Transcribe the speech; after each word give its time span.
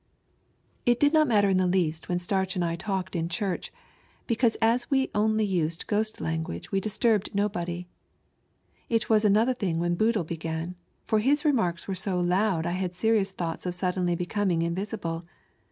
It 0.83 0.99
did 0.99 1.13
not 1.13 1.27
matter 1.27 1.53
the 1.53 1.67
least 1.67 2.09
when 2.09 2.17
Starch 2.17 2.55
and 2.55 2.65
I 2.65 2.69
SABUM 2.69 2.73
USB. 2.73 2.73
87 2.73 2.87
talked 2.97 3.15
in 3.15 3.29
church, 3.29 3.73
hecauae 4.27 4.55
as 4.59 4.89
we 4.89 5.11
only 5.13 5.47
naed 5.47 5.85
ghost 5.85 6.19
lan 6.19 6.41
guage 6.41 6.71
we 6.71 6.79
disturbed 6.79 7.29
nobody. 7.35 7.87
It 8.89 9.11
was 9.11 9.23
another 9.25 9.53
thing 9.53 9.77
when 9.77 9.93
Boodle 9.93 10.23
began, 10.23 10.73
for 11.03 11.19
his 11.19 11.43
remarka 11.43 11.87
were 11.87 11.93
so 11.93 12.19
loud 12.19 12.65
I 12.65 12.71
had 12.71 12.93
serions 12.93 13.31
thoughts 13.31 13.67
of 13.67 13.75
suddenly 13.75 14.15
becoming 14.15 14.63
invisible. 14.63 15.23